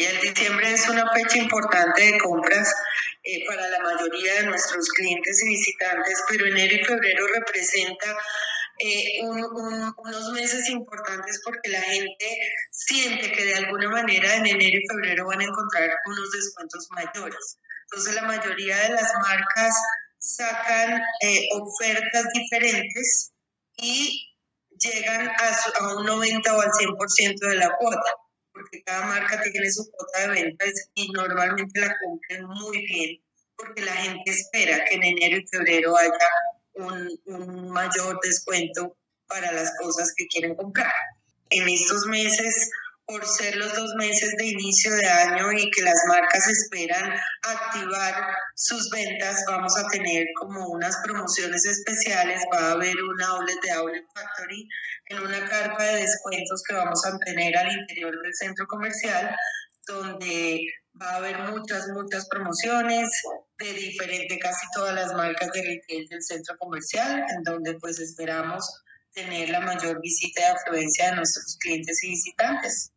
[0.00, 2.74] Y el diciembre es una fecha importante de compras
[3.22, 8.16] eh, para la mayoría de nuestros clientes y visitantes, pero enero y febrero representa
[8.78, 12.38] eh, unos meses importantes porque la gente
[12.70, 17.58] siente que de alguna manera en enero y febrero van a encontrar unos descuentos mayores.
[17.90, 19.74] Entonces la mayoría de las marcas
[20.16, 23.32] sacan eh, ofertas diferentes
[23.76, 24.34] y
[24.78, 28.14] llegan a, a, un 90 o al 100% de la cuota,
[28.70, 33.22] porque cada marca tiene su cuota de ventas y normalmente la cumplen muy bien,
[33.56, 36.12] porque la gente espera que en enero y febrero haya
[36.74, 38.96] un, un mayor descuento
[39.26, 40.92] para las cosas que quieren comprar.
[41.50, 42.70] En estos meses
[43.10, 48.14] por ser los dos meses de inicio de año y que las marcas esperan activar
[48.54, 52.40] sus ventas, vamos a tener como unas promociones especiales.
[52.54, 54.68] Va a haber un outlet de Outlet Factory
[55.06, 59.34] en una carpa de descuentos que vamos a tener al interior del centro comercial,
[59.88, 60.60] donde
[61.02, 63.10] va a haber muchas, muchas promociones
[63.58, 68.64] de diferente, casi todas las marcas de retail del centro comercial, en donde pues esperamos
[69.12, 72.92] tener la mayor visita y afluencia de nuestros clientes y visitantes.